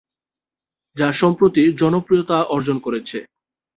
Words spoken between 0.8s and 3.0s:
যা সম্প্রতি জনপ্রিয়তা অর্জন